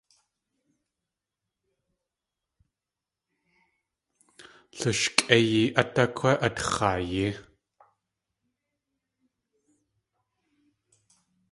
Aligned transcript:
Lushikʼéiyi 4.77 5.63
át 5.81 5.95
ákwé 6.03 6.31
atxaayí? 6.45 7.25